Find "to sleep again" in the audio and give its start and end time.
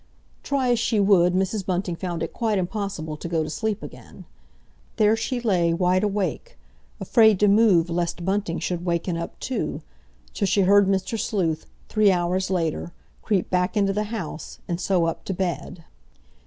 3.43-4.25